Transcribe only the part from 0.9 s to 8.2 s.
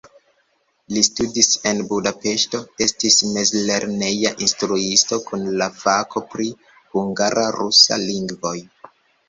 Li studis en Budapeŝto, estis mezlerneja instruisto kun la fako pri hungara-rusa